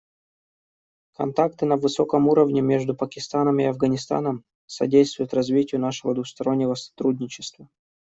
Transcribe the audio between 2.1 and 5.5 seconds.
уровне между Пакистаном и Афганистаном содействуют